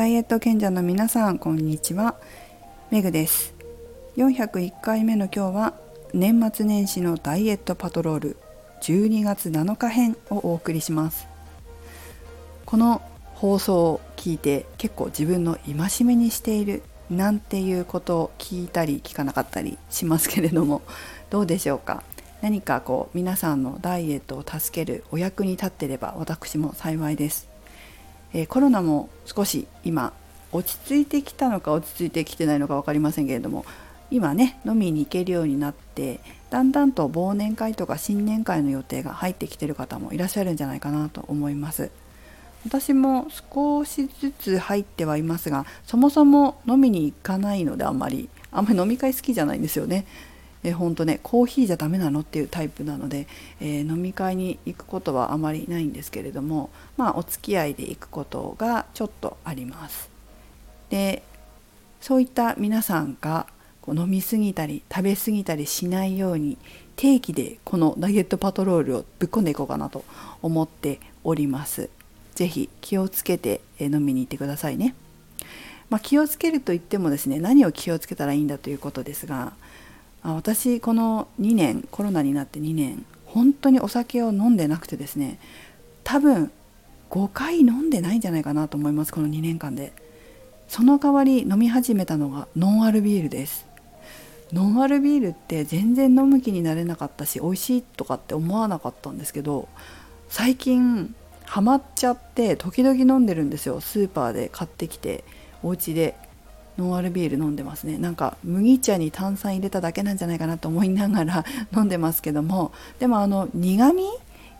[0.00, 2.16] ダイエット賢者の皆さんこんにちは。
[2.90, 3.52] メグです。
[4.16, 5.74] 401回目の今日は
[6.14, 8.36] 年末年始のダイエットパトロール
[8.80, 11.28] 12月7日編をお送りします。
[12.64, 13.02] この
[13.34, 20.80] 放送を聞いて結構自分の戒めにしているなんていうことを聞いたり聞かなかったりしますけれども
[21.28, 22.02] どうでしょうか？
[22.40, 27.49] 何かこう皆さんのダイエットを助けるお役に立ってれば私も幸いです。
[28.32, 30.12] えー、コロナも少し今
[30.52, 33.64] 落ち着いてきたのか落ち着いてきてないのか分かりませんけれども
[34.10, 41.90] 今ね飲みに行けるようになってだんだんと忘年会とか新年会の予定が入ってきてる方もいらっしゃるんじゃないかなと思います。
[42.66, 50.04] 私も少しずつ入ってはいますがそもそも飲みに行かないのであんまりあんまり飲み会好きじゃないんですよね。
[50.62, 53.26] えほんとねコーヒーじゃダメなのっていうタイプなので、
[53.60, 60.10] えー、飲み会に行くことはあまりないんですけれどもまあお付き合いで行くことがちょっとあります。
[60.90, 61.22] で
[62.00, 63.46] そういった皆さんが
[63.82, 66.58] こう飲み過ぎたり食べ過ぎたりしないように
[66.96, 70.04] 定期でこのダイエットパトロールをぶっ込んでいこうかなと
[70.42, 71.88] 思っております。
[72.34, 74.94] 是非気をつけて飲みに行ってくださいね。
[75.90, 79.52] まあ、気をつけるといってもですね何を気をつけたらいいんだということですが
[80.22, 85.38] 私この2年コロナになって2年本当にお酒を飲んでなくてですね
[86.04, 86.50] 多分
[87.10, 89.92] 5回飲んでないんじゃないかなと思いますこの2年間で。
[90.70, 93.66] その代わり飲み始めたのがノンアルビールです。
[94.52, 99.68] ノンアルビールって全然飲む気になれなかったし美味しいとかって思わなかったんですけど
[100.28, 101.12] 最近
[101.44, 103.80] ハマっちゃって時々飲んでるんですよ。
[103.80, 105.24] スーパーで買ってきて
[105.64, 106.14] お家で
[106.78, 107.98] ノンアルビール飲んでますね。
[107.98, 111.44] なんか麦茶に炭酸入れただけなんじゃないかなと思いながら
[111.76, 112.72] 飲んでますけども。
[112.98, 114.04] でもあの苦味？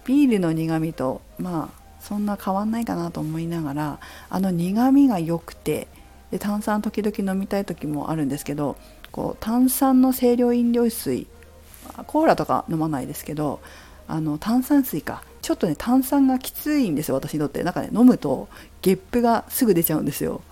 [0.06, 4.00] ビールの苦味とまあそんな変わんないかなと思いながら
[4.30, 5.88] あの苦味が良くて
[6.30, 8.76] で炭酸時々飲みたい時もあるんですけど
[9.12, 11.26] こう炭酸の清涼飲料水
[12.06, 13.60] コーラとか飲まないですけど
[14.08, 15.22] あの炭酸水か。
[15.42, 17.62] ちょっとね炭酸がきついんですよ私にとって。
[17.62, 18.48] なんかね飲むと
[18.82, 20.42] ゲップがすぐ出ちゃうんですよ。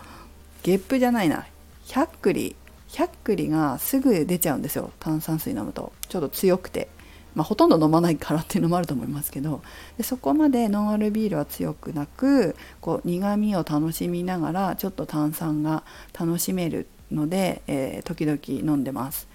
[0.62, 1.46] ゲップじゃないな。
[1.86, 2.56] 100栗
[2.88, 4.91] 100栗がすぐ出ちゃうんですよ。
[4.98, 5.92] 炭酸水飲むと。
[6.08, 6.88] ちょっと強くて、
[7.34, 9.62] まあ、ほとんど飲まないからっていうのもあると思いますけど。
[9.96, 15.84] でそこまでノンアルビールは強くなくこう苦みを楽しみながらちょっと炭酸が
[16.19, 18.38] 楽しめるので、えー、時々
[18.72, 19.28] 飲んでます。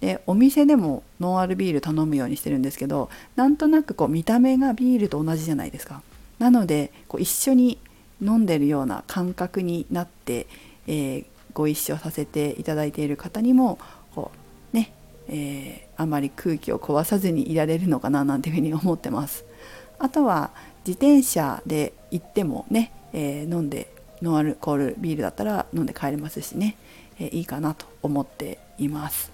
[0.00, 6.02] でお店でもノンアルビール頼むようにしてるんですけどなんとなくこう見た目がビールと同じじゃないですか。
[6.38, 7.78] なのでこう一緒に
[8.22, 10.46] 飲んでるような感覚になって、
[10.86, 13.78] えー、ご一緒させていただいている方にも
[14.14, 14.30] こ
[14.72, 14.92] うね、
[15.28, 19.44] えー、あまり空気を壊さずにいられるのかななんていうふうに思ってます。
[19.98, 20.50] あとは
[20.86, 23.90] 自転車で行ってもね、えー、飲んで
[24.22, 26.76] ノンアルコールビールだったら飲んで帰れますしね、
[27.18, 29.32] え、いいかなと思っています。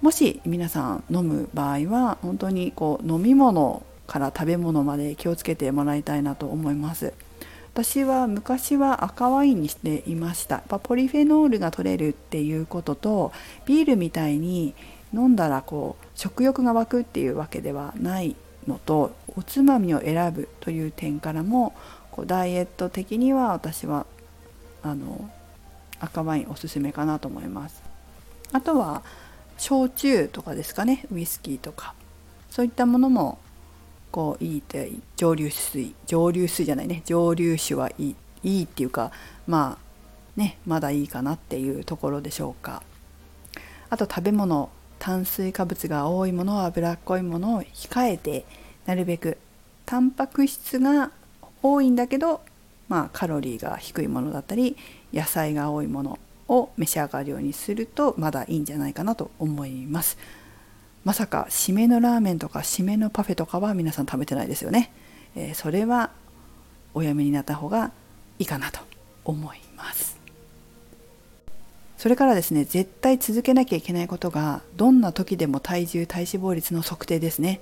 [0.00, 7.14] もし皆さん飲む場合は本当にこう飲み物から食べ物まで気をつけてもらいたいなと思います。
[7.74, 10.58] 私は昔は赤ワインにしていました。
[10.58, 13.32] ポリフェノールが取れるっていうことと
[13.64, 14.74] ビールみたいに
[15.14, 18.36] 飲んだらこう食欲が湧くっていうわけではない
[18.68, 21.74] のとおつまみを選ぶという点からも
[22.10, 24.04] こうダイエット的には私は
[24.82, 25.30] あの
[25.98, 27.82] 赤ワインおすすめかなと思います。
[28.52, 29.02] あとは
[29.56, 31.06] 焼酎とかですかね。
[31.10, 31.94] ウイスキーとか。
[32.50, 33.38] そういったものも
[34.12, 39.10] こういいって蒸留水蒸留水じゃないね蒸留酒はいいいいっていうか
[39.46, 42.82] まあねまだいいかなっていうところでしょうか
[43.88, 48.44] あと食べ物炭水化物が多いもの脂っこいものを控えて
[48.86, 49.38] なるべく
[49.86, 51.10] タンパク質が
[51.62, 52.42] 多いんだけど
[52.88, 54.76] まあカロリーが低いものだったり
[55.12, 56.18] 野菜が多いもの
[56.48, 60.18] を召し上がるようにするとまだいいんじゃないかなと思います。
[61.04, 64.92] まさか締めのラーメンとか締めのパフェとかは皆さん食べてないですよね、
[65.34, 66.10] えー、それは
[66.94, 67.92] おやめになった方が
[68.38, 68.80] いいかなと
[69.24, 70.22] 思います。
[72.02, 77.60] それからですね絶対続けなきゃいけないことがどんな時でも体重体脂肪率の測定ですね、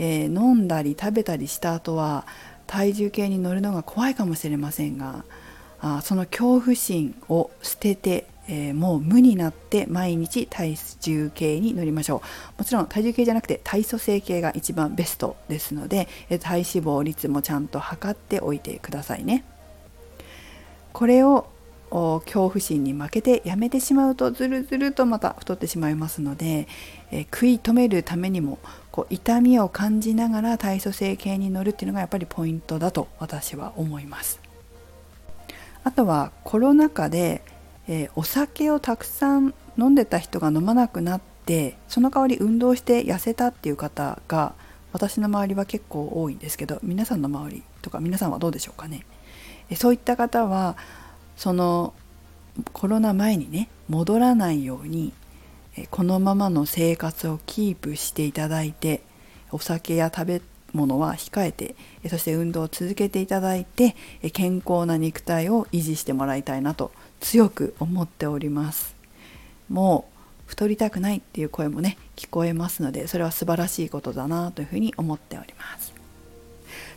[0.00, 2.26] えー、飲んだり食べたりした後は
[2.66, 5.24] 体重計に乗るのが怖いかもしれませんが
[5.80, 12.22] あその恐怖心を捨ててえー、もう無になって毎日体重計に乗りましょ
[12.56, 12.58] う。
[12.58, 19.44] もちろん体重計じゃなくて体組成計が一番ベストですので体脂肪率もちゃんと測っておいてくださいね。
[20.92, 21.46] これを
[21.90, 26.68] 恐怖心に負けてやめてしまうとずるずるとまた太ってしまいますので、
[27.10, 28.60] えー、食い止めるためにも
[28.92, 34.40] こう痛みを感じながら体組成計に乗るっていうのがやっぱりポイントだと私は思います。
[35.82, 37.42] あとはコロナ禍で、
[37.92, 44.54] えー、お酒をたくさん飲んでた人が飲まなくなってその代わり運動して痩せたっていう方が
[44.92, 49.04] 私の周りは結構多いんですけど皆さんの周りとか皆さんはどうでしょうかね。
[49.70, 50.76] えそういった方は
[51.36, 51.92] その
[52.72, 55.12] コロナ前にね戻らないように
[55.90, 59.02] このままの生活をキープしていただいて
[59.50, 60.42] お酒や食べ
[60.72, 61.74] 物は控えて
[62.08, 63.96] そして運動を続けていただいて
[64.32, 68.94] 健康な肉体を維持してもらいたいなと強く思っております。
[69.68, 75.92] もう太りたくないっていう声もね聞こえますのでそれは素晴らしいことだなというふうに思っております。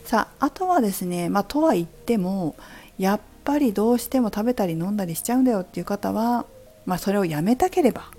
[0.04, 2.56] さああとはですねまあとは言っても
[2.98, 6.46] やっぱりどうしても食べたり飲んだりしちゃうんだよっていう方は
[6.84, 8.10] まあそれをやめたければ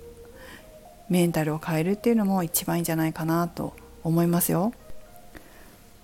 [1.08, 4.72] メンタルを変えるっていうのも一番いいんじゃないかなと思いますよ。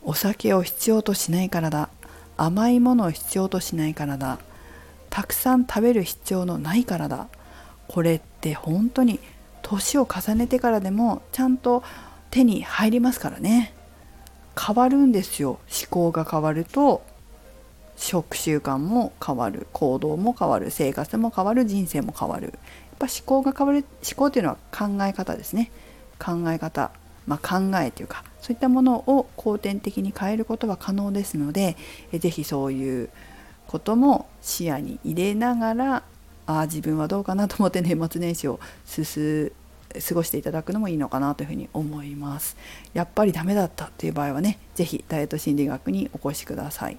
[0.04, 1.88] お酒を必要としないからだ。
[2.36, 4.38] 甘いものを必要としないからだ。
[5.12, 7.28] たくさん食べる必要のないからだ。
[7.86, 9.20] これって本当に
[9.60, 11.84] 年を重ねてからでもちゃんと
[12.30, 13.74] 手に入りますからね。
[14.58, 15.50] 変わるんですよ。
[15.50, 17.02] 思考が変わると
[17.96, 19.66] 食習慣も変わる。
[19.74, 20.70] 行動も変わる。
[20.70, 21.66] 生活も変わる。
[21.66, 22.44] 人生も変わる。
[22.46, 22.52] やっ
[22.98, 23.84] ぱ思考が変わる。
[24.02, 25.70] 思考っていうのは考え方ですね。
[26.18, 26.90] 考え方。
[27.26, 31.76] まあ、考えというかそういったものを後天的に変えることは可能ですので
[32.12, 33.10] 是非そういう
[33.72, 36.02] ことも視野に入れながら
[36.46, 39.50] ああ自分はどうかなと思って年末年始をす
[40.06, 42.56] 過ごしていただくのもいいのかなというふうに思います。
[42.92, 46.98] やっぱりダメだったという場合はね是非ダイエット心理学にお越しください。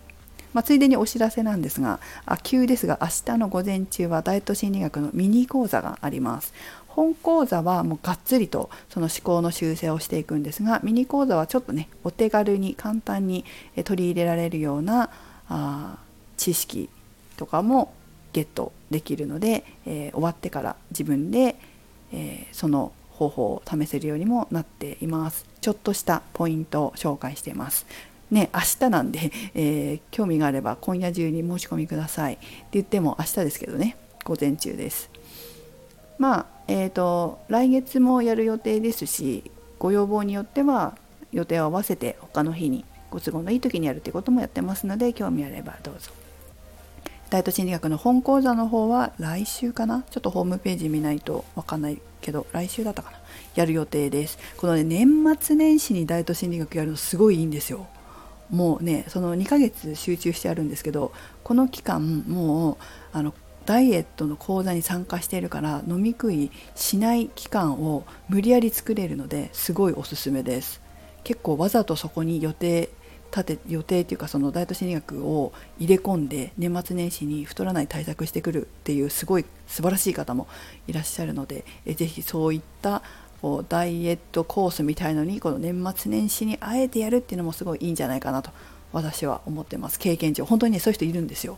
[0.53, 6.53] まあ、ついでにお知らせなんですがあ急ですが明日の午前中はダイエット心理学のミニ講座があります。
[6.87, 13.45] 本講座はもうがっつりとその思考の修正をしていくんですがミニ講座はちょっとねお手軽に簡単に
[13.83, 15.11] 取り入れられるような
[15.49, 15.97] あ
[16.43, 16.89] 知識
[17.37, 17.93] とかも
[18.33, 21.55] ゲットできるので、えー、終わってから自分で、
[22.11, 25.45] えー、その方法を試せるようにもなっています。
[25.61, 27.85] ちょっとしたポイントを紹介しています。
[28.29, 32.33] ね明日なんで、 えー、興味があれば今夜中に申し込みください。
[32.33, 35.09] って言っても明日ですけどね午前中です。
[36.17, 39.49] まあえーと、来月もやる予定ですし
[39.79, 40.97] ご要望によっては
[41.31, 46.11] 予定を合わせて他の日にご都合のいい時にやるということもやってますので興味あればどうぞ。
[47.33, 50.03] ダイエット心理学の本講座の方は来週かな？
[50.11, 53.17] ちょっとホームページ見ないと分かんないけど来週だったかな？
[53.55, 54.37] やる予定です。
[54.55, 57.87] このね年末年始にダイエット心理学やるのすごいいいんですよ。
[58.51, 61.11] もうねその2ヶ月集中してあるんですけど
[61.43, 62.77] この期間もう
[63.13, 63.33] あの
[63.65, 70.83] ダイエットの講座に参加しているから飲み食いしない期間を無理やり作れるのですごいおすすめです。
[71.23, 72.89] 結構わざとそこに予定
[73.35, 80.47] 立て予定っていうかそのダイエット心理学を入れ込んで年末年始に太らない対策してくるっていうすごい素晴らしい方も
[80.87, 83.01] いらっしゃるのでえぜひそういった
[83.41, 88.51] こうダイエットコースみたいのにこの年末年始にあえてやるっていうのもすごいいいんじゃないかなと
[88.93, 89.99] 私は思ってます。
[89.99, 91.57] 経験上本当にねそういう人いるんですよ。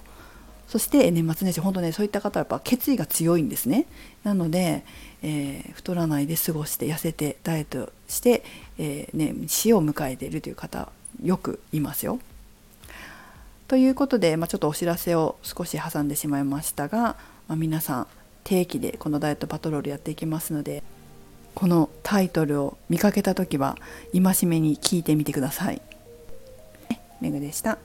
[0.67, 3.85] そして年末年始本当ねそういった方はやっぱ決意が強いんですね。
[4.23, 4.83] なので、
[5.21, 8.43] えー、太らないで過ごして痩せてダイエットして、
[8.79, 10.89] えー、ね、死を迎えているという方
[11.23, 12.19] よくいますよ。
[13.67, 17.15] ということで、まあ、ちょっとお知らせを少し挟んでしまいましたが、
[17.47, 18.07] まあ、皆さん
[18.43, 20.83] 定期でこのダイエットパトロールやっていきますので
[21.55, 23.75] このタイトルを見かけた時は
[24.13, 25.81] 戒めに聞いてみてください。
[27.21, 27.79] めぐでした。